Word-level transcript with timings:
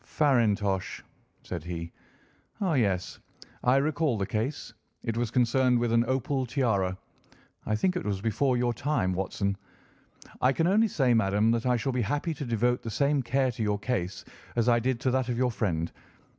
"Farintosh," 0.03 1.03
said 1.43 1.63
he. 1.65 1.91
"Ah 2.59 2.73
yes, 2.73 3.19
I 3.63 3.75
recall 3.75 4.17
the 4.17 4.25
case; 4.25 4.73
it 5.03 5.15
was 5.15 5.29
concerned 5.29 5.77
with 5.77 5.91
an 5.91 6.03
opal 6.07 6.47
tiara. 6.47 6.97
I 7.67 7.75
think 7.75 7.95
it 7.95 8.03
was 8.03 8.19
before 8.19 8.57
your 8.57 8.73
time, 8.73 9.13
Watson. 9.13 9.55
I 10.41 10.53
can 10.53 10.65
only 10.65 10.87
say, 10.87 11.13
madam, 11.13 11.51
that 11.51 11.67
I 11.67 11.77
shall 11.77 11.93
be 11.93 12.01
happy 12.01 12.33
to 12.33 12.45
devote 12.45 12.81
the 12.81 12.89
same 12.89 13.21
care 13.21 13.51
to 13.51 13.61
your 13.61 13.77
case 13.77 14.25
as 14.55 14.67
I 14.69 14.79
did 14.79 14.99
to 15.01 15.11
that 15.11 15.29
of 15.29 15.37
your 15.37 15.51
friend. 15.51 15.91